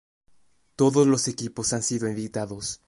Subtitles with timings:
[0.75, 2.79] Todos los equipos han sido invitados.